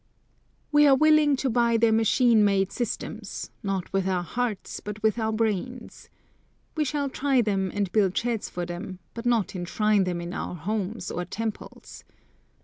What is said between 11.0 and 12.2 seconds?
or temples.